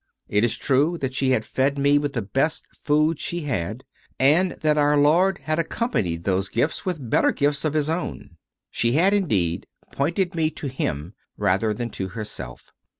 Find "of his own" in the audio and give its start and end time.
7.65-8.37